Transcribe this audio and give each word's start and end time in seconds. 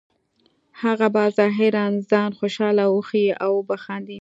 هغه 0.81 1.07
به 1.13 1.23
ظاهراً 1.37 1.85
ځان 2.09 2.31
خوشحاله 2.39 2.85
وښیې 2.95 3.31
او 3.43 3.51
وبه 3.59 3.77
خاندي 3.83 4.09